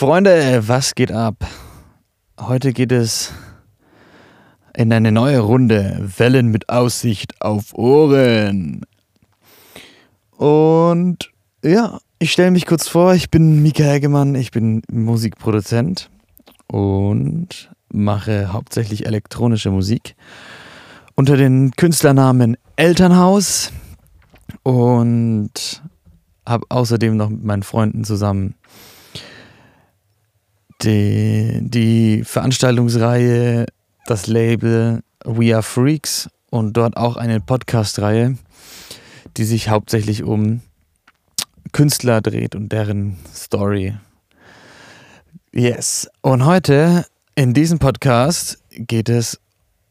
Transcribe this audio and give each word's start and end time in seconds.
Freunde, 0.00 0.66
was 0.66 0.94
geht 0.94 1.12
ab? 1.12 1.46
Heute 2.40 2.72
geht 2.72 2.90
es 2.90 3.34
in 4.74 4.94
eine 4.94 5.12
neue 5.12 5.40
Runde 5.40 6.10
Wellen 6.16 6.46
mit 6.46 6.70
Aussicht 6.70 7.38
auf 7.42 7.74
Ohren. 7.74 8.86
Und 10.38 11.30
ja, 11.62 11.98
ich 12.18 12.32
stelle 12.32 12.50
mich 12.50 12.64
kurz 12.64 12.88
vor, 12.88 13.12
ich 13.12 13.28
bin 13.28 13.62
Mika 13.62 13.82
Hegemann, 13.82 14.34
ich 14.36 14.52
bin 14.52 14.80
Musikproduzent 14.90 16.08
und 16.66 17.70
mache 17.92 18.54
hauptsächlich 18.54 19.04
elektronische 19.04 19.70
Musik 19.70 20.16
unter 21.14 21.36
den 21.36 21.72
Künstlernamen 21.72 22.56
Elternhaus 22.76 23.70
und 24.62 25.82
habe 26.46 26.64
außerdem 26.70 27.18
noch 27.18 27.28
mit 27.28 27.44
meinen 27.44 27.62
Freunden 27.62 28.04
zusammen 28.04 28.54
die, 30.82 31.60
die 31.62 32.24
Veranstaltungsreihe, 32.24 33.66
das 34.06 34.26
Label 34.26 35.02
We 35.24 35.54
Are 35.54 35.62
Freaks 35.62 36.28
und 36.50 36.76
dort 36.76 36.96
auch 36.96 37.16
eine 37.16 37.40
Podcast-Reihe, 37.40 38.36
die 39.36 39.44
sich 39.44 39.68
hauptsächlich 39.68 40.22
um 40.22 40.60
Künstler 41.72 42.20
dreht 42.20 42.54
und 42.54 42.70
deren 42.70 43.16
Story. 43.32 43.94
Yes. 45.52 46.08
Und 46.22 46.44
heute 46.44 47.06
in 47.34 47.54
diesem 47.54 47.78
Podcast 47.78 48.58
geht 48.72 49.08
es 49.08 49.40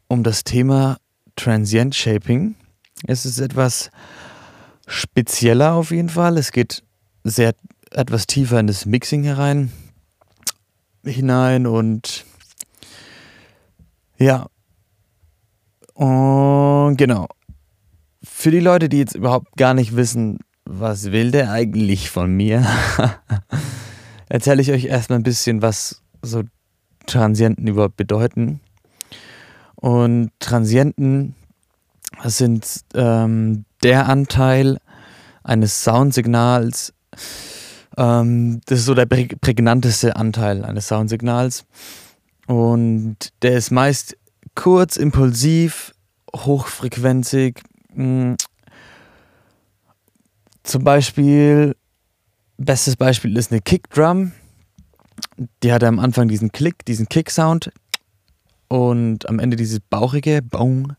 um 0.08 0.24
das 0.24 0.44
Thema 0.44 0.98
Transient 1.36 1.96
Shaping. 1.96 2.56
Es 3.08 3.26
ist 3.26 3.40
etwas 3.40 3.92
spezieller 4.88 5.74
auf 5.74 5.92
jeden 5.92 6.10
Fall. 6.10 6.38
Es 6.38 6.52
geht 6.52 6.84
sehr 7.24 7.54
etwas 7.92 8.28
tiefer 8.28 8.60
in 8.60 8.68
das 8.68 8.86
Mixing 8.86 9.24
herein 9.24 9.72
hinein 11.04 11.68
und 11.68 12.26
ja. 14.18 14.48
Und 15.94 16.98
genau. 16.98 17.28
Für 18.24 18.52
die 18.52 18.60
Leute, 18.60 18.90
die 18.90 19.00
jetzt 19.00 19.16
überhaupt 19.16 19.56
gar 19.58 19.74
nicht 19.74 19.96
wissen, 19.96 20.40
was 20.66 21.12
will 21.12 21.32
der 21.32 21.52
eigentlich 21.52 22.10
von 22.10 22.36
mir, 22.36 22.66
erzähle 24.30 24.62
ich 24.62 24.72
euch 24.72 24.86
erstmal 24.86 25.20
ein 25.20 25.24
bisschen, 25.24 25.62
was 25.62 26.02
so 26.22 26.44
Transienten 27.06 27.68
überhaupt 27.68 27.98
bedeuten. 27.98 28.60
Und 29.76 30.32
Transienten 30.40 31.36
sind 32.24 32.66
ähm, 32.94 33.66
der 33.84 34.08
Anteil 34.08 34.80
eines 35.44 35.84
Soundsignals, 35.84 36.94
ähm, 38.00 38.62
das 38.66 38.80
ist 38.80 38.86
so 38.86 38.96
der 38.96 39.06
prägnanteste 39.06 40.16
Anteil 40.16 40.64
eines 40.64 40.88
Soundsignals. 40.88 41.66
Und 42.48 43.18
der 43.42 43.58
ist 43.58 43.72
meist 43.72 44.18
kurz, 44.56 44.96
impulsiv, 44.96 45.94
hochfrequenzig. 46.34 47.62
Hm. 47.94 48.38
Zum 50.64 50.84
Beispiel, 50.84 51.76
bestes 52.58 52.96
Beispiel 52.96 53.38
ist 53.38 53.52
eine 53.52 53.62
Kickdrum. 53.62 54.32
Die 55.64 55.74
hat 55.74 55.84
am 55.84 56.00
Anfang 56.00 56.30
diesen 56.30 56.52
Klick, 56.54 56.86
diesen 56.86 57.10
Kick-Sound 57.10 57.72
und 58.70 59.28
am 59.28 59.40
Ende 59.40 59.58
dieses 59.58 59.82
bauchige 59.82 60.42
Bong. 60.42 60.96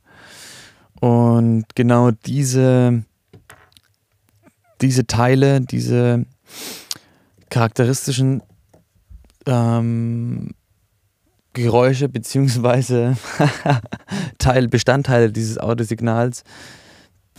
Und 1.00 1.64
genau 1.74 2.10
diese, 2.10 3.04
diese 4.82 5.06
Teile, 5.06 5.62
diese 5.62 6.26
charakteristischen 7.50 8.42
ähm, 9.46 10.54
Geräusche 11.52 12.08
bzw. 12.08 13.14
Teil, 14.38 14.68
Bestandteile 14.68 15.32
dieses 15.32 15.58
Audiosignals 15.58 16.44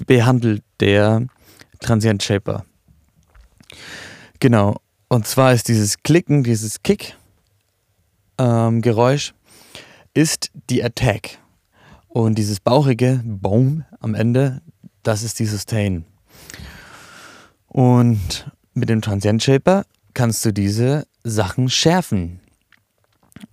behandelt 0.06 0.64
der 0.80 1.26
Transient 1.80 2.22
Shaper. 2.22 2.64
Genau. 4.40 4.76
Und 5.08 5.26
zwar 5.28 5.54
ist 5.54 5.68
dieses 5.68 6.04
Klicken, 6.04 6.44
dieses 6.44 6.84
Kick-Geräusch, 6.84 9.30
ähm, 9.30 9.36
ist 10.14 10.52
die 10.70 10.84
Attack. 10.84 11.40
Und 12.08 12.38
dieses 12.38 12.60
bauchige 12.60 13.22
Boom 13.24 13.86
am 14.00 14.14
Ende, 14.16 14.62
das 15.04 15.24
ist 15.24 15.40
die 15.40 15.46
Sustain. 15.46 16.04
Und 17.68 18.52
mit 18.74 18.90
dem 18.90 19.02
Transient 19.02 19.42
Shaper 19.42 19.86
kannst 20.14 20.46
du 20.46 20.54
diese 20.54 21.08
Sachen 21.24 21.70
schärfen. 21.70 22.40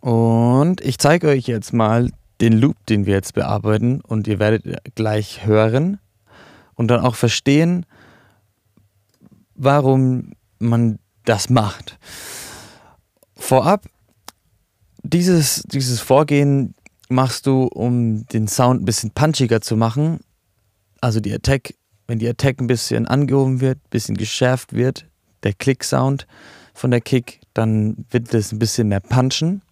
Und 0.01 0.81
ich 0.81 0.99
zeige 0.99 1.29
euch 1.29 1.47
jetzt 1.47 1.73
mal 1.73 2.11
den 2.41 2.53
Loop, 2.53 2.77
den 2.87 3.07
wir 3.07 3.15
jetzt 3.15 3.35
bearbeiten 3.35 4.01
und 4.01 4.29
ihr 4.29 4.39
werdet 4.39 4.65
gleich 4.95 5.45
hören 5.45 5.99
und 6.75 6.89
dann 6.89 7.01
auch 7.01 7.17
verstehen, 7.17 7.85
warum 9.55 10.33
man 10.59 10.99
das 11.25 11.51
macht. 11.51 11.99
Vorab, 13.37 13.87
dieses, 15.03 15.63
dieses 15.67 16.01
Vorgehen 16.01 16.75
machst 17.09 17.47
du, 17.47 17.65
um 17.65 18.27
den 18.27 18.49
Sound 18.49 18.83
ein 18.83 18.85
bisschen 18.85 19.11
punchiger 19.11 19.61
zu 19.61 19.77
machen. 19.77 20.21
Also 21.01 21.21
die 21.21 21.33
Attack, 21.33 21.75
wenn 22.07 22.19
die 22.19 22.29
Attack 22.29 22.61
ein 22.61 22.67
bisschen 22.67 23.07
angehoben 23.07 23.61
wird, 23.61 23.79
ein 23.79 23.91
bisschen 23.91 24.17
geschärft 24.17 24.75
wird, 24.75 25.08
der 25.43 25.53
Click-Sound 25.53 26.27
von 26.75 26.91
der 26.91 27.01
Kick, 27.01 27.41
dann 27.55 28.05
wird 28.11 28.33
das 28.33 28.53
ein 28.53 28.59
bisschen 28.59 28.89
mehr 28.89 29.01
punchen. 29.01 29.63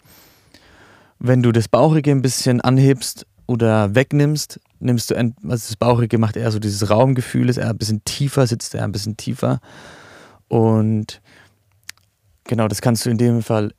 Wenn 1.19 1.43
du 1.43 1.53
das 1.53 1.69
Bauchige 1.69 2.10
ein 2.10 2.22
bisschen 2.22 2.60
anhebst 2.60 3.27
oder 3.47 3.94
wegnimmst, 3.94 4.60
nimmst 4.81 5.10
du, 5.10 5.16
also 5.16 5.32
das 5.44 5.77
Bauchige 5.77 6.19
macht 6.19 6.37
eher 6.37 6.50
so 6.50 6.59
dieses 6.59 6.91
Raumgefühl, 6.91 7.49
ist 7.49 7.56
eher 7.56 7.71
ein 7.71 7.78
bisschen 7.78 8.04
tiefer, 8.04 8.47
sitzt 8.47 8.75
eher 8.75 8.84
ein 8.84 8.93
bisschen 8.93 9.16
tiefer. 9.16 9.60
Und 10.49 11.21
genau, 12.44 12.69
das 12.69 12.83
kannst 12.83 13.06
du 13.06 13.10
in 13.10 13.19
dem 13.19 13.43
Fall 13.43 13.72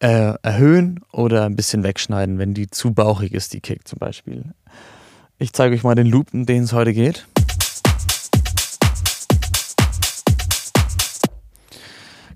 äh, 0.00 0.34
erhöhen 0.42 1.00
oder 1.12 1.44
ein 1.44 1.56
bisschen 1.56 1.82
wegschneiden, 1.82 2.38
wenn 2.38 2.54
die 2.54 2.68
zu 2.68 2.92
bauchig 2.92 3.32
ist, 3.32 3.52
die 3.52 3.60
Kick 3.60 3.86
zum 3.86 3.98
Beispiel. 3.98 4.54
Ich 5.38 5.52
zeige 5.52 5.74
euch 5.74 5.84
mal 5.84 5.94
den 5.94 6.06
Loop, 6.06 6.34
in 6.34 6.46
den 6.46 6.64
es 6.64 6.72
heute 6.72 6.92
geht. 6.92 7.26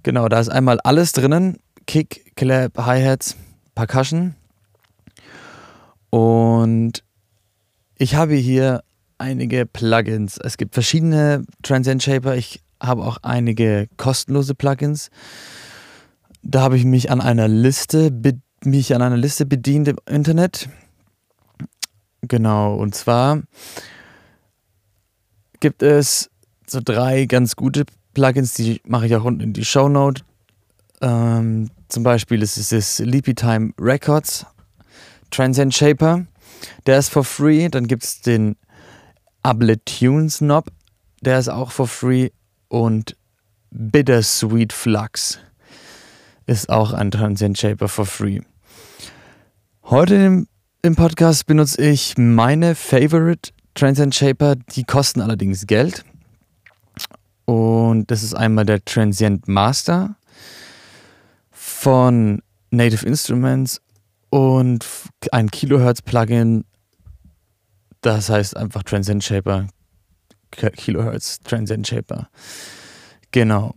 Genau, 0.04 0.28
da 0.28 0.38
ist 0.38 0.50
einmal 0.50 0.78
alles 0.80 1.12
drinnen: 1.12 1.58
Kick, 1.86 2.36
Clap, 2.36 2.78
Hi-Hats, 2.78 3.36
Percussion. 3.74 4.36
Und 6.10 7.02
ich 7.98 8.14
habe 8.14 8.34
hier 8.34 8.84
einige 9.18 9.66
Plugins. 9.66 10.38
Es 10.38 10.58
gibt 10.58 10.74
verschiedene 10.74 11.44
Transient 11.62 12.02
Shaper. 12.02 12.36
Ich 12.36 12.62
habe 12.80 13.02
auch 13.02 13.16
einige 13.22 13.88
kostenlose 13.96 14.54
Plugins. 14.54 15.08
Da 16.42 16.60
habe 16.60 16.76
ich 16.76 16.84
mich 16.84 17.10
an 17.10 17.20
einer 17.20 17.48
Liste 17.48 18.12
mich 18.64 18.94
an 18.94 19.02
einer 19.02 19.16
Liste 19.16 19.46
bedient 19.46 19.88
im 19.88 19.98
Internet. 20.08 20.68
Genau, 22.22 22.76
und 22.76 22.94
zwar 22.94 23.42
gibt 25.60 25.82
es 25.82 26.30
so 26.66 26.80
drei 26.82 27.24
ganz 27.24 27.56
gute 27.56 27.84
Plugins, 28.14 28.54
die 28.54 28.80
mache 28.86 29.06
ich 29.06 29.16
auch 29.16 29.24
unten 29.24 29.40
in 29.40 29.52
die 29.52 29.64
Show 29.64 29.88
Note. 29.88 30.22
Ähm, 31.02 31.70
zum 31.88 32.02
Beispiel 32.02 32.42
ist 32.42 32.56
es 32.56 32.70
das 32.70 32.98
Leapy 33.00 33.34
Time 33.34 33.72
Records 33.78 34.46
Transient 35.30 35.74
Shaper. 35.74 36.26
Der 36.86 36.98
ist 36.98 37.10
for 37.10 37.24
free. 37.24 37.68
Dann 37.68 37.86
gibt 37.86 38.04
es 38.04 38.20
den 38.20 38.56
Able 39.42 39.84
Tunes 39.84 40.38
Knob. 40.38 40.68
Der 41.20 41.38
ist 41.38 41.48
auch 41.48 41.72
for 41.72 41.88
free. 41.88 42.30
Und 42.68 43.16
Bittersweet 43.70 44.72
Flux 44.72 45.40
ist 46.46 46.68
auch 46.68 46.92
ein 46.92 47.10
Transient 47.10 47.58
Shaper 47.58 47.88
for 47.88 48.06
free. 48.06 48.40
Heute 49.84 50.14
im, 50.14 50.48
im 50.82 50.96
Podcast 50.96 51.46
benutze 51.46 51.82
ich 51.82 52.14
meine 52.16 52.74
Favorite 52.74 53.50
Transient 53.74 54.14
Shaper. 54.14 54.54
Die 54.56 54.84
kosten 54.84 55.20
allerdings 55.20 55.66
Geld. 55.66 56.04
Und 57.44 58.10
das 58.10 58.22
ist 58.22 58.34
einmal 58.34 58.64
der 58.64 58.84
Transient 58.84 59.48
Master 59.48 60.16
von 61.50 62.42
Native 62.70 63.06
Instruments 63.06 63.80
und 64.30 64.86
ein 65.30 65.50
Kilohertz-Plugin, 65.50 66.64
das 68.00 68.28
heißt 68.28 68.56
einfach 68.56 68.82
Transient 68.82 69.22
Shaper. 69.22 69.68
Kilohertz 70.50 71.40
Transient 71.40 71.86
Shaper. 71.86 72.28
Genau. 73.30 73.74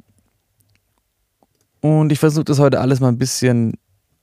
Und 1.81 2.11
ich 2.11 2.19
versuche 2.19 2.45
das 2.45 2.59
heute 2.59 2.79
alles 2.79 2.99
mal 2.99 3.09
ein 3.09 3.17
bisschen 3.17 3.73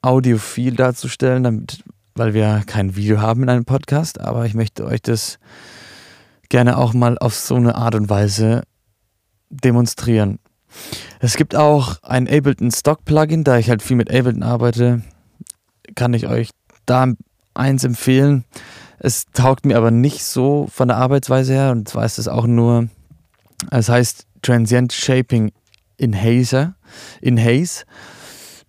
audiophil 0.02 0.74
darzustellen, 0.74 1.42
damit, 1.44 1.82
weil 2.14 2.34
wir 2.34 2.62
kein 2.66 2.96
Video 2.96 3.20
haben 3.20 3.42
in 3.42 3.48
einem 3.48 3.64
Podcast, 3.64 4.20
aber 4.20 4.44
ich 4.46 4.54
möchte 4.54 4.84
euch 4.84 5.02
das 5.02 5.38
gerne 6.48 6.76
auch 6.76 6.94
mal 6.94 7.16
auf 7.18 7.34
so 7.34 7.56
eine 7.56 7.74
Art 7.74 7.94
und 7.94 8.10
Weise 8.10 8.62
demonstrieren. 9.62 10.38
Es 11.20 11.36
gibt 11.36 11.54
auch 11.54 12.02
ein 12.02 12.28
Ableton 12.28 12.70
Stock 12.70 13.04
Plugin, 13.04 13.44
da 13.44 13.58
ich 13.58 13.70
halt 13.70 13.82
viel 13.82 13.96
mit 13.96 14.10
Ableton 14.10 14.42
arbeite, 14.42 15.02
kann 15.94 16.14
ich 16.14 16.26
euch 16.26 16.50
da 16.86 17.12
eins 17.54 17.84
empfehlen. 17.84 18.44
Es 18.98 19.26
taugt 19.32 19.66
mir 19.66 19.76
aber 19.76 19.90
nicht 19.90 20.24
so 20.24 20.66
von 20.72 20.88
der 20.88 20.96
Arbeitsweise 20.96 21.52
her 21.52 21.70
und 21.70 21.88
zwar 21.88 22.04
ist 22.04 22.18
es 22.18 22.28
auch 22.28 22.46
nur, 22.46 22.88
es 23.70 23.88
heißt 23.88 24.26
Transient 24.42 24.92
Shaping 24.92 25.52
in 25.96 26.14
Hazer, 26.14 26.74
in 27.20 27.38
Haze. 27.38 27.84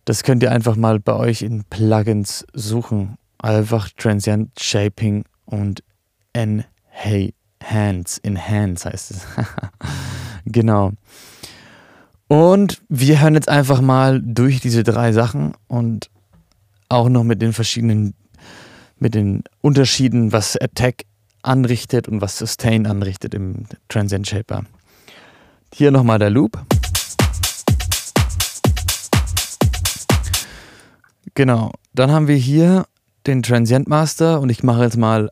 Das 0.06 0.24
könnt 0.24 0.44
ihr 0.44 0.52
einfach 0.52 0.76
mal 0.76 1.00
bei 1.00 1.14
euch 1.14 1.42
in 1.42 1.64
Plugins 1.64 2.46
suchen. 2.54 3.18
Einfach 3.40 3.90
Transient 3.98 4.52
Shaping 4.60 5.26
und 5.46 5.84
Enhance. 6.34 6.64
Enhance 8.24 8.90
heißt 8.90 9.12
es. 9.12 9.28
genau. 10.46 10.92
Und 12.28 12.82
wir 12.90 13.22
hören 13.22 13.36
jetzt 13.36 13.50
einfach 13.50 13.82
mal 13.82 14.22
durch 14.22 14.60
diese 14.60 14.84
drei 14.84 15.12
Sachen 15.12 15.54
und 15.68 16.10
auch 16.90 17.10
noch 17.10 17.24
mit 17.24 17.42
den 17.42 17.54
verschiedenen, 17.54 18.14
mit 18.98 19.14
den 19.14 19.44
Unterschieden, 19.62 20.32
was 20.32 20.58
Attack 20.58 21.04
anrichtet 21.44 22.08
und 22.08 22.22
was 22.22 22.38
Sustain 22.38 22.88
anrichtet 22.88 23.34
im 23.36 23.66
Transient 23.90 24.28
Shaper. 24.28 24.64
Hier 25.74 25.92
nochmal 25.92 26.20
der 26.20 26.32
Loop. 26.32 26.60
Genau. 31.36 31.74
Dann 31.94 32.12
haben 32.12 32.28
wir 32.28 32.36
hier 32.36 32.86
den 33.28 33.44
Transient 33.44 33.88
Master 33.88 34.40
und 34.40 34.50
ich 34.50 34.64
mache 34.64 34.84
jetzt 34.84 34.98
mal 34.98 35.30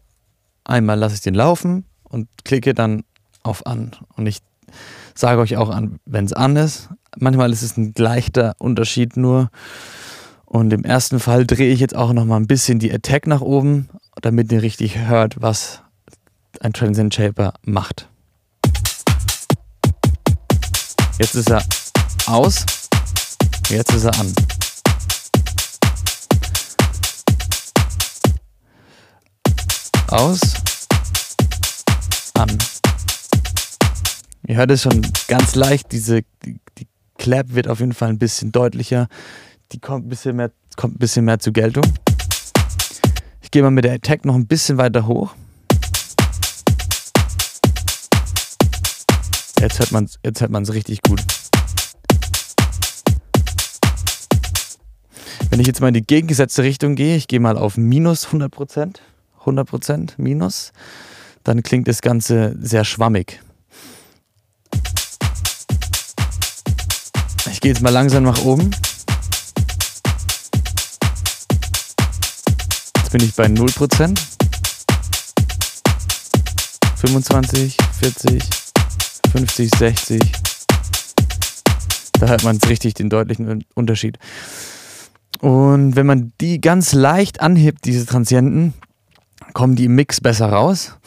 einmal 0.64 0.98
lasse 0.98 1.16
ich 1.16 1.22
den 1.22 1.34
laufen 1.34 1.86
und 2.04 2.28
klicke 2.46 2.74
dann 2.74 3.04
auf 3.44 3.66
an 3.66 3.92
und 4.16 4.28
ich 4.28 4.40
sage 5.16 5.42
euch 5.42 5.58
auch 5.58 5.70
an, 5.70 6.00
wenn 6.06 6.26
es 6.26 6.34
an 6.34 6.56
ist. 6.56 6.90
Manchmal 7.18 7.52
ist 7.52 7.62
es 7.62 7.78
ein 7.78 7.94
leichter 7.98 8.56
Unterschied 8.60 9.18
nur 9.18 9.50
und 10.46 10.74
im 10.74 10.84
ersten 10.84 11.20
Fall 11.20 11.46
drehe 11.46 11.72
ich 11.72 11.80
jetzt 11.80 11.96
auch 11.96 12.14
noch 12.14 12.26
mal 12.26 12.38
ein 12.38 12.48
bisschen 12.48 12.80
die 12.80 12.94
Attack 12.94 13.28
nach 13.28 13.42
oben, 13.42 13.90
damit 14.22 14.52
ihr 14.52 14.62
richtig 14.62 14.98
hört, 14.98 15.42
was 15.42 15.82
ein 16.60 16.74
Transient 16.74 17.14
Shaper 17.14 17.54
macht. 17.64 18.08
Jetzt 21.20 21.36
ist 21.36 21.52
er 21.52 21.64
aus, 22.28 22.66
jetzt 23.70 23.94
ist 23.94 24.06
er 24.06 24.20
an. 24.20 24.34
aus, 30.14 30.40
an. 32.36 32.73
Ihr 34.46 34.58
hört 34.58 34.72
es 34.72 34.82
schon 34.82 35.02
ganz 35.30 35.56
leicht, 35.56 35.94
diese, 35.94 36.22
die, 36.44 36.60
die 36.78 36.88
Clap 37.18 37.54
wird 37.56 37.70
auf 37.70 37.80
jeden 37.80 37.94
Fall 37.94 38.10
ein 38.10 38.20
bisschen 38.20 38.52
deutlicher. 38.52 39.08
Die 39.72 39.80
kommt 39.80 40.06
ein 40.06 40.10
bisschen 40.10 40.36
mehr, 40.36 40.52
kommt 40.76 40.96
ein 40.96 41.00
bisschen 41.00 41.24
mehr 41.24 41.40
zur 41.40 41.54
Geltung. 41.54 41.86
Ich 43.42 43.52
gehe 43.52 43.62
mal 43.62 43.72
mit 43.72 43.86
der 43.86 43.94
Attack 43.94 44.26
noch 44.26 44.36
ein 44.36 44.46
bisschen 44.46 44.78
weiter 44.78 45.08
hoch. 45.08 45.34
Jetzt 49.62 49.80
hört 49.80 49.92
man 50.52 50.64
es 50.64 50.74
richtig 50.74 51.02
gut. 51.04 51.22
Wenn 55.50 55.62
ich 55.62 55.68
jetzt 55.68 55.80
mal 55.80 55.88
in 55.88 55.94
die 55.94 56.06
gegengesetzte 56.06 56.64
Richtung 56.64 56.96
gehe, 56.96 57.16
ich 57.16 57.30
gehe 57.30 57.40
mal 57.40 57.58
auf 57.58 57.78
minus 57.78 58.28
100%. 58.28 58.96
100% 59.46 60.14
minus, 60.18 60.74
dann 61.46 61.64
klingt 61.64 61.88
das 61.88 62.02
Ganze 62.02 62.58
sehr 62.60 62.84
schwammig. 62.84 63.40
Gehe 67.64 67.72
jetzt 67.72 67.82
mal 67.82 67.92
langsam 67.92 68.24
nach 68.24 68.44
oben. 68.44 68.72
Jetzt 72.98 73.12
bin 73.12 73.24
ich 73.24 73.34
bei 73.36 73.46
0%. 73.46 74.20
25, 76.98 77.78
40, 78.02 78.44
50, 79.32 79.72
60. 79.80 80.22
Da 82.20 82.28
hört 82.28 82.44
man 82.44 82.58
richtig, 82.58 82.96
den 82.96 83.10
deutlichen 83.10 83.64
Unterschied. 83.76 84.20
Und 85.40 85.96
wenn 85.96 86.06
man 86.06 86.34
die 86.42 86.60
ganz 86.60 86.92
leicht 86.92 87.40
anhebt, 87.40 87.86
diese 87.86 88.06
Transienten, 88.06 88.74
kommen 89.54 89.78
die 89.78 89.86
im 89.86 89.96
Mix 89.96 90.20
besser 90.20 90.50
raus. 90.50 90.98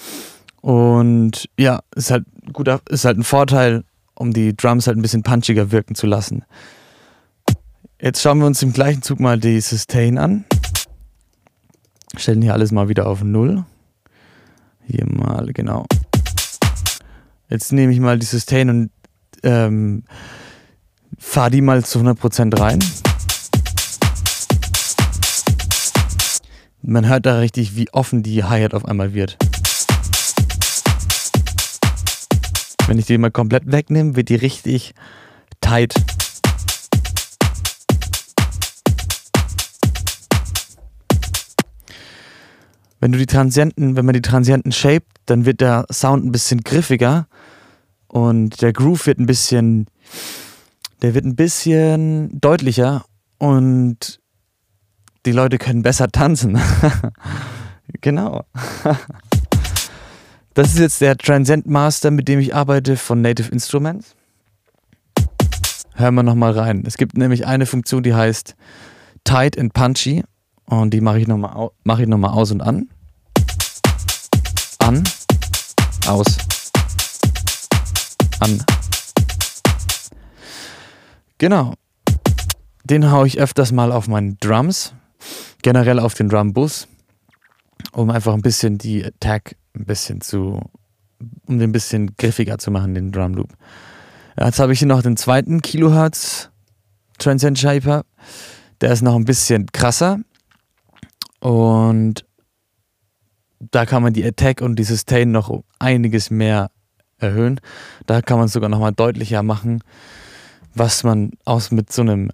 Und 0.63 1.51
ja, 1.59 1.81
ist 1.95 2.11
halt 2.11 2.25
guter, 2.55 2.81
ist 2.89 3.05
halt 3.05 3.19
ein 3.19 3.25
Vorteil, 3.25 3.85
um 4.17 4.33
die 4.33 4.57
Drums 4.57 4.87
halt 4.87 4.97
ein 4.97 5.03
bisschen 5.03 5.23
punchiger 5.23 5.71
wirken 5.71 5.95
zu 5.95 6.07
lassen. 6.07 6.45
Jetzt 8.01 8.21
schauen 8.21 8.39
wir 8.41 8.47
uns 8.47 8.63
im 8.63 8.73
gleichen 8.73 9.03
Zug 9.03 9.21
mal 9.21 9.39
die 9.39 9.61
Sustain 9.61 10.19
an. 10.19 10.45
Stellen 12.17 12.43
hier 12.43 12.55
alles 12.55 12.73
mal 12.73 12.89
wieder 12.89 13.07
auf 13.07 13.23
Null. 13.23 13.65
Hier 14.87 15.07
mal, 15.07 15.53
genau. 15.53 15.87
Jetzt 17.49 17.73
nehme 17.73 17.93
ich 17.93 18.01
mal 18.01 18.19
die 18.19 18.27
Sustain 18.27 18.71
und 18.71 18.91
ähm, 19.43 20.05
fahre 21.19 21.51
die 21.51 21.61
mal 21.61 21.85
zu 21.85 22.01
100% 22.01 22.59
rein. 22.59 22.79
Man 26.83 27.09
hört 27.09 27.27
da 27.27 27.39
richtig, 27.39 27.77
wie 27.77 27.93
offen 27.93 28.23
die 28.23 28.45
Hi-Hat 28.45 28.75
auf 28.75 28.85
einmal 28.85 29.13
wird. 29.13 29.37
Wenn 32.87 32.99
ich 32.99 33.07
die 33.07 33.19
mal 33.19 33.33
komplett 33.33 33.71
wegnehme, 33.71 34.15
wird 34.15 34.29
die 34.29 34.37
richtig 34.37 34.95
tight. 35.61 35.93
Wenn 43.01 43.11
du 43.11 43.19
die 43.19 43.27
Transienten, 43.27 43.97
wenn 43.97 44.05
man 44.05 44.13
die 44.13 44.23
Transienten 44.23 44.71
shaped, 44.71 45.09
dann 45.27 45.45
wird 45.47 45.61
der 45.61 45.87
Sound 45.93 46.25
ein 46.25 46.31
bisschen 46.31 46.61
griffiger 46.61 47.27
und 48.07 48.63
der 48.63 48.73
Groove 48.73 49.07
wird 49.07 49.19
ein 49.19 49.27
bisschen, 49.27 49.87
der 51.03 51.15
wird 51.15 51.25
ein 51.25 51.35
bisschen 51.35 52.41
deutlicher 52.41 53.05
und 53.39 54.21
die 55.27 55.33
Leute 55.33 55.59
können 55.59 55.83
besser 55.83 56.09
tanzen. 56.09 56.57
genau. 58.01 58.45
das 60.57 60.69
ist 60.69 60.79
jetzt 60.79 61.01
der 61.03 61.19
Transcend 61.19 61.67
Master, 61.67 62.11
mit 62.11 62.29
dem 62.29 62.41
ich 62.41 62.55
arbeite 62.55 62.97
von 62.97 63.21
Native 63.21 63.53
Instruments. 63.53 64.15
Hören 65.95 66.15
wir 66.15 66.23
nochmal 66.23 66.53
rein. 66.53 66.83
Es 66.87 66.97
gibt 66.97 67.19
nämlich 67.19 67.47
eine 67.47 67.67
Funktion, 67.67 68.03
die 68.03 68.15
heißt 68.15 68.57
Tight 69.25 69.59
and 69.59 69.75
Punchy. 69.75 70.25
Und 70.65 70.95
die 70.95 71.03
mache 71.03 71.21
ich 71.21 71.29
nochmal 71.29 71.69
mach 71.85 71.99
noch 71.99 72.33
aus 72.33 72.53
und 72.53 72.63
an. 72.63 72.89
An, 74.79 75.05
aus, 76.07 76.39
an. 78.41 78.65
Genau. 81.37 81.75
Den 82.85 83.11
haue 83.11 83.27
ich 83.27 83.39
öfters 83.39 83.73
mal 83.73 83.93
auf 83.93 84.09
meinen 84.09 84.39
Drums 84.41 84.95
generell 85.61 85.99
auf 85.99 86.15
den 86.15 86.31
Drum 86.31 86.55
Bus, 86.55 86.89
um 87.93 88.09
einfach 88.09 88.33
ein 88.33 88.41
bisschen 88.41 88.79
die 88.79 89.05
Attack 89.05 89.57
ein 89.77 89.85
bisschen 89.85 90.21
zu, 90.21 90.61
um 91.47 91.59
den 91.59 91.71
ein 91.71 91.73
bisschen 91.73 92.17
griffiger 92.17 92.59
zu 92.59 92.71
machen, 92.71 92.95
den 92.95 93.13
Drum 93.13 93.35
Loop. 93.35 93.53
Jetzt 94.39 94.59
habe 94.59 94.73
ich 94.73 94.81
hier 94.81 94.89
noch 94.89 95.03
den 95.03 95.17
zweiten 95.17 95.63
Kilohertz 95.63 96.51
Transcend 97.19 97.59
Shaper. 97.59 98.05
Der 98.81 98.93
ist 98.93 99.03
noch 99.03 99.15
ein 99.15 99.25
bisschen 99.25 99.67
krasser 99.73 100.19
und 101.41 102.27
da 103.59 103.87
kann 103.87 104.03
man 104.03 104.13
die 104.13 104.25
Attack 104.25 104.61
und 104.61 104.77
die 104.77 104.85
Sustain 104.85 105.31
noch 105.31 105.63
einiges 105.79 106.31
mehr 106.31 106.71
erhöhen. 107.19 107.61
Da 108.07 108.21
kann 108.21 108.39
man 108.39 108.49
sogar 108.49 108.69
nochmal 108.69 108.93
deutlicher 108.93 109.43
machen, 109.43 109.83
was 110.75 111.05
man 111.05 111.31
aus 111.45 111.71
mit 111.71 111.93
so 111.93 112.03
einem 112.03 112.31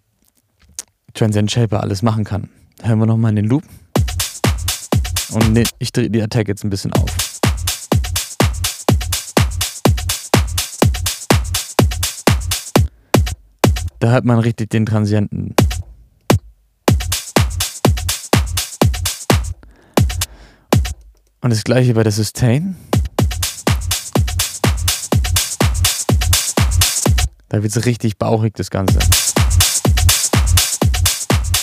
Transcend 1.14 1.50
Shaper 1.50 1.80
alles 1.80 2.02
machen 2.02 2.24
kann. 2.24 2.48
Hören 2.82 2.98
wir 2.98 3.06
nochmal 3.06 3.30
in 3.30 3.36
den 3.36 3.46
Loop. 3.46 3.62
Und 5.30 5.52
ne, 5.52 5.64
ich 5.78 5.92
drehe 5.92 6.10
die 6.10 6.22
Attack 6.22 6.48
jetzt 6.48 6.64
ein 6.64 6.70
bisschen 6.70 6.92
auf. 6.94 7.31
Da 14.02 14.10
hört 14.10 14.24
man 14.24 14.40
richtig 14.40 14.68
den 14.68 14.84
Transienten. 14.84 15.54
Und 21.40 21.50
das 21.50 21.62
gleiche 21.62 21.94
bei 21.94 22.02
der 22.02 22.10
Sustain. 22.10 22.74
Da 27.48 27.62
wird 27.62 27.76
es 27.76 27.86
richtig 27.86 28.18
bauchig, 28.18 28.54
das 28.54 28.70
Ganze. 28.70 28.98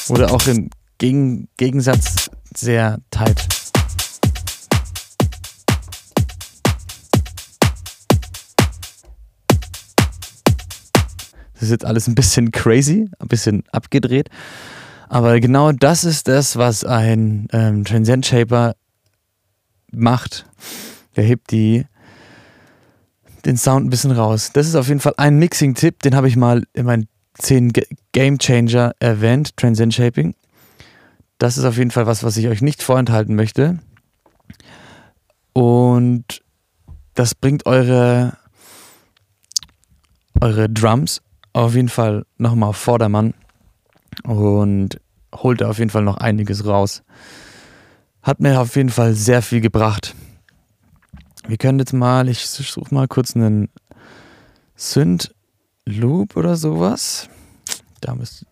Oder 0.07 0.31
auch 0.31 0.47
im 0.47 0.69
gegen, 0.97 1.49
Gegensatz 1.57 2.31
sehr 2.55 2.99
tight. 3.11 3.58
Das 11.59 11.63
ist 11.63 11.71
jetzt 11.71 11.85
alles 11.85 12.07
ein 12.07 12.15
bisschen 12.15 12.51
crazy, 12.51 13.09
ein 13.19 13.27
bisschen 13.27 13.63
abgedreht. 13.73 14.29
Aber 15.09 15.41
genau 15.41 15.73
das 15.73 16.05
ist 16.05 16.29
das, 16.29 16.55
was 16.55 16.85
ein 16.85 17.49
ähm, 17.51 17.83
Transient 17.83 18.25
Shaper 18.25 18.75
macht. 19.91 20.45
Der 21.17 21.25
hebt 21.25 21.51
die, 21.51 21.85
den 23.43 23.57
Sound 23.57 23.85
ein 23.85 23.89
bisschen 23.89 24.11
raus. 24.11 24.51
Das 24.53 24.67
ist 24.67 24.75
auf 24.75 24.87
jeden 24.87 25.01
Fall 25.01 25.15
ein 25.17 25.37
Mixing-Tipp, 25.37 26.01
den 26.01 26.15
habe 26.15 26.29
ich 26.29 26.37
mal 26.37 26.63
in 26.71 26.85
meinen 26.85 27.09
10 27.33 27.73
Game 28.13 28.37
Changer 28.37 28.93
erwähnt, 28.99 29.57
Transient 29.57 29.93
Shaping. 29.93 30.35
Das 31.39 31.57
ist 31.57 31.65
auf 31.65 31.77
jeden 31.77 31.91
Fall 31.91 32.05
was, 32.05 32.23
was 32.23 32.37
ich 32.37 32.47
euch 32.47 32.61
nicht 32.61 32.81
vorenthalten 32.81 33.35
möchte. 33.35 33.79
Und 35.51 36.41
das 37.15 37.35
bringt 37.35 37.65
eure, 37.65 38.37
eure 40.39 40.69
Drums 40.69 41.21
auf 41.59 41.75
jeden 41.75 41.89
Fall 41.89 42.25
nochmal 42.37 42.73
Vordermann 42.73 43.33
und 44.23 44.99
holt 45.35 45.61
auf 45.63 45.79
jeden 45.79 45.89
Fall 45.89 46.03
noch 46.03 46.17
einiges 46.17 46.65
raus. 46.65 47.03
Hat 48.21 48.39
mir 48.39 48.59
auf 48.59 48.75
jeden 48.75 48.89
Fall 48.89 49.13
sehr 49.13 49.41
viel 49.41 49.61
gebracht. 49.61 50.15
Wir 51.47 51.57
können 51.57 51.79
jetzt 51.79 51.93
mal, 51.93 52.27
ich 52.29 52.45
suche 52.45 52.93
mal 52.93 53.07
kurz 53.07 53.35
einen 53.35 53.69
Synth 54.75 55.33
Loop 55.85 56.37
oder 56.37 56.55
sowas. 56.55 57.27
Da 58.01 58.15
müsst, 58.15 58.45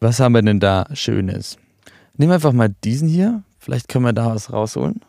was 0.00 0.20
haben 0.20 0.34
wir 0.34 0.42
denn 0.42 0.60
da 0.60 0.86
Schönes? 0.94 1.58
Nehmen 2.16 2.30
wir 2.30 2.34
einfach 2.34 2.52
mal 2.52 2.74
diesen 2.84 3.08
hier. 3.08 3.42
Vielleicht 3.58 3.88
können 3.88 4.04
wir 4.04 4.12
da 4.12 4.34
was 4.34 4.52
rausholen. 4.52 5.00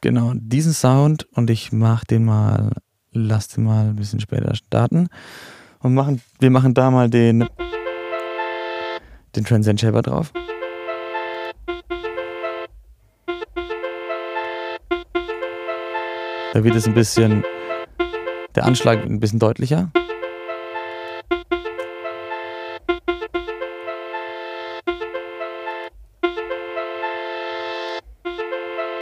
Genau, 0.00 0.32
diesen 0.34 0.72
Sound 0.72 1.26
und 1.32 1.50
ich 1.50 1.72
mach 1.72 2.04
den 2.04 2.24
mal, 2.24 2.70
lass 3.12 3.48
den 3.48 3.64
mal 3.64 3.88
ein 3.88 3.96
bisschen 3.96 4.20
später 4.20 4.54
starten 4.54 5.08
und 5.80 5.94
machen, 5.94 6.22
wir 6.38 6.50
machen 6.50 6.72
da 6.72 6.90
mal 6.90 7.10
den, 7.10 7.48
den 9.34 9.44
Transcend 9.44 9.80
Shaper 9.80 10.02
drauf. 10.02 10.32
Da 16.54 16.64
wird 16.64 16.76
es 16.76 16.86
ein 16.86 16.94
bisschen, 16.94 17.44
der 18.54 18.64
Anschlag 18.64 19.04
ein 19.04 19.20
bisschen 19.20 19.38
deutlicher. 19.38 19.90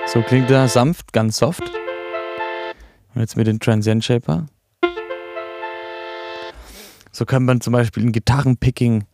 So 0.07 0.23
klingt 0.23 0.51
er 0.51 0.69
sanft, 0.69 1.13
ganz 1.13 1.37
soft. 1.37 1.63
Und 3.15 3.21
jetzt 3.21 3.37
mit 3.37 3.49
dem 3.49 3.59
Transient 3.59 4.05
Shaper. 4.05 4.47
So 7.11 7.25
kann 7.25 7.45
man 7.45 7.61
zum 7.61 7.73
Beispiel 7.73 8.05
ein 8.05 8.13
Gitarrenpicking 8.13 9.05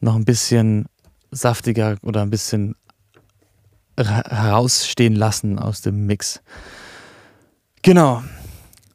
noch 0.00 0.16
ein 0.16 0.24
bisschen 0.24 0.86
saftiger 1.30 1.96
oder 2.02 2.22
ein 2.22 2.30
bisschen 2.30 2.74
herausstehen 3.96 5.14
lassen 5.14 5.58
aus 5.58 5.80
dem 5.80 6.06
Mix. 6.06 6.42
Genau. 7.82 8.22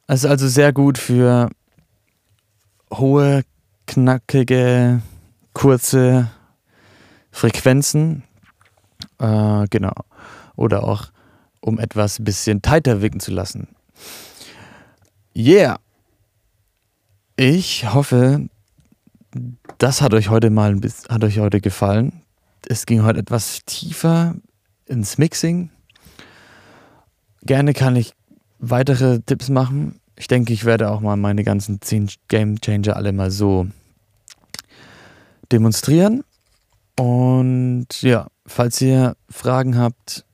Es 0.08 0.26
ist 0.26 0.30
also 0.30 0.48
sehr 0.48 0.74
gut 0.74 0.98
für 0.98 1.50
hohe, 2.94 3.44
knackige, 3.88 5.02
kurze 5.54 6.30
Frequenzen. 7.32 8.24
Äh, 9.18 9.66
genau. 9.70 9.94
Oder 10.56 10.84
auch 10.84 11.12
um 11.62 11.80
etwas 11.80 12.24
bisschen 12.24 12.62
tighter 12.62 13.02
wirken 13.02 13.20
zu 13.20 13.32
lassen. 13.32 13.70
Yeah! 15.36 15.80
Ich 17.38 17.94
hoffe, 17.94 18.50
das 19.78 20.02
hat 20.02 20.14
euch 20.14 20.30
heute 20.30 20.50
mal 20.50 20.72
ein 20.72 20.82
bisschen, 20.82 21.10
hat 21.10 21.24
euch 21.24 21.40
heute 21.40 21.62
gefallen. 21.62 22.22
Es 22.68 22.86
ging 22.86 23.04
heute 23.04 23.20
etwas 23.20 23.62
tiefer 23.66 24.36
ins 24.86 25.18
Mixing. 25.18 25.70
Gerne 27.44 27.74
kann 27.74 27.96
ich 27.96 28.14
weitere 28.60 29.20
Tipps 29.22 29.50
machen. 29.50 30.00
Ich 30.16 30.28
denke, 30.28 30.54
ich 30.54 30.66
werde 30.66 30.92
auch 30.92 31.02
mal 31.02 31.16
meine 31.16 31.44
ganzen 31.44 31.82
10 31.82 32.12
Game 32.28 32.60
Changer 32.62 32.96
alle 32.96 33.12
mal 33.12 33.32
so 33.32 33.68
demonstrieren. 35.52 36.24
Und 37.00 37.88
ja, 38.02 38.28
falls 38.46 38.80
ihr 38.82 39.16
Fragen 39.30 39.78
habt, 39.78 40.26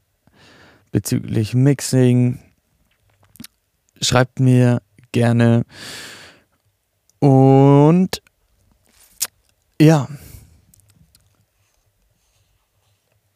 bezüglich 0.98 1.54
Mixing. 1.54 2.40
Schreibt 4.02 4.40
mir 4.40 4.82
gerne. 5.12 5.64
Und 7.20 8.24
ja, 9.80 10.08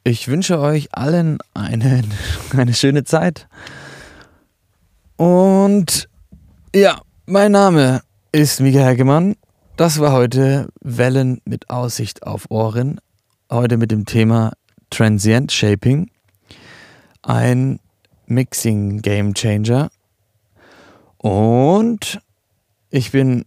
ich 0.04 0.28
wünsche 0.28 0.60
euch 0.60 0.92
allen 0.96 1.38
eine, 1.54 2.02
eine 2.58 2.74
schöne 2.74 3.04
Zeit. 3.04 3.48
Und 5.16 6.10
ja, 6.74 7.00
mein 7.28 7.52
Name 7.52 8.02
ist 8.32 8.60
Mika 8.60 8.80
Hagemann. 8.80 9.36
Das 9.78 10.00
war 10.00 10.14
heute 10.14 10.68
Wellen 10.82 11.42
mit 11.46 11.70
Aussicht 11.70 12.24
auf 12.24 12.50
Ohren. 12.50 13.00
Heute 13.52 13.78
mit 13.78 13.92
dem 13.92 14.08
Thema 14.08 14.54
Transient 14.90 15.52
Shaping 15.52 16.10
ein 17.22 17.80
Mixing 18.26 19.02
Game 19.02 19.34
Changer. 19.34 19.90
Und 21.18 22.22
ich 22.90 23.12
bin 23.12 23.46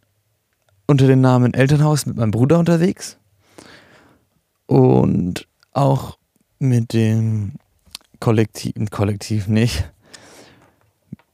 unter 0.86 1.06
dem 1.06 1.20
Namen 1.20 1.54
Elternhaus 1.54 2.06
mit 2.06 2.16
meinem 2.16 2.30
Bruder 2.30 2.58
unterwegs. 2.58 3.18
Und 4.66 5.48
auch 5.72 6.18
mit 6.58 6.92
dem 6.92 7.54
Kollektiv, 8.20 8.72
Kollektiv 8.90 9.48
nicht, 9.48 9.90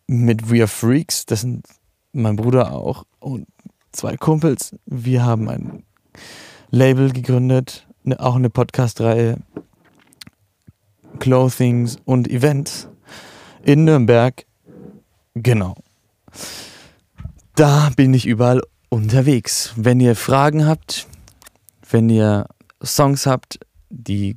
mit 0.07 0.51
We 0.51 0.59
Are 0.59 0.69
Freaks, 0.69 1.27
das 1.27 1.43
sind 1.43 1.67
mein 2.13 2.37
Bruder 2.37 2.73
auch 2.73 3.05
und 3.21 3.47
zwei 3.93 4.17
Kumpels. 4.17 4.75
Wir 4.87 5.25
haben 5.25 5.49
ein 5.49 5.85
Label 6.71 7.13
gegründet, 7.13 7.87
ne, 8.03 8.19
auch 8.19 8.35
eine 8.35 8.51
Podcast-Reihe 8.51 9.39
Clothings 11.21 11.99
und 12.05 12.29
Events 12.29 12.89
in 13.63 13.85
Nürnberg. 13.85 14.45
Genau. 15.35 15.77
Da 17.55 17.91
bin 17.95 18.13
ich 18.15 18.27
überall 18.27 18.63
unterwegs. 18.89 19.73
Wenn 19.77 20.01
ihr 20.01 20.17
Fragen 20.17 20.67
habt, 20.67 21.07
wenn 21.89 22.09
ihr 22.09 22.47
Songs 22.83 23.27
habt, 23.27 23.61
die, 23.91 24.37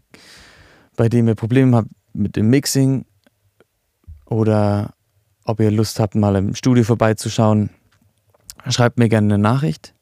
bei 0.96 1.10
denen 1.10 1.30
ihr 1.30 1.36
Probleme 1.36 1.78
habt 1.78 1.90
mit 2.14 2.36
dem 2.36 2.50
Mixing 2.50 3.06
oder 4.26 4.94
ob 5.46 5.60
ihr 5.60 5.72
Lust 5.72 6.00
habt, 6.00 6.16
mal 6.16 6.36
im 6.36 6.54
Studio 6.54 6.84
vorbeizuschauen, 6.84 7.70
schreibt 8.70 9.00
mir 9.00 9.10
gerne 9.10 9.34
eine 9.34 9.42
Nachricht. 9.42 9.96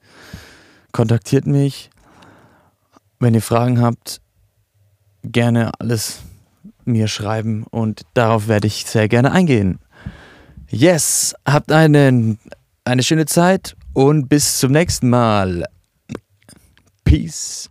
Kontaktiert 0.91 1.45
mich. 1.45 1.89
Wenn 3.19 3.33
ihr 3.33 3.41
Fragen 3.41 3.81
habt, 3.81 4.21
gerne 5.23 5.71
alles 5.79 6.21
mir 6.85 7.07
schreiben 7.07 7.65
und 7.69 8.03
darauf 8.13 8.47
werde 8.47 8.67
ich 8.67 8.85
sehr 8.85 9.07
gerne 9.07 9.31
eingehen. 9.31 9.79
Yes, 10.69 11.35
habt 11.45 11.71
einen, 11.71 12.39
eine 12.85 13.03
schöne 13.03 13.25
Zeit 13.25 13.75
und 13.93 14.29
bis 14.29 14.59
zum 14.59 14.71
nächsten 14.71 15.09
Mal. 15.09 15.65
Peace. 17.03 17.70